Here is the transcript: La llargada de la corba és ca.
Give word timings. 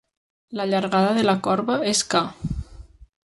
La 0.59 0.65
llargada 0.69 1.11
de 1.17 1.25
la 1.27 1.35
corba 1.49 1.75
és 1.93 2.01
ca. 2.15 2.23